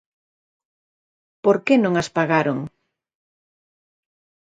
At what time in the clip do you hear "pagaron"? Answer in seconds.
2.17-2.59